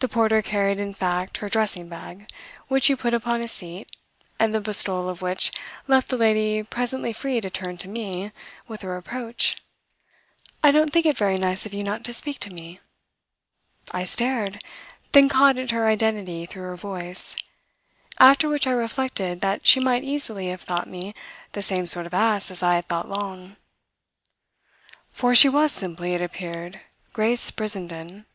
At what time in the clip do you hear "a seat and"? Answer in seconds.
3.40-4.54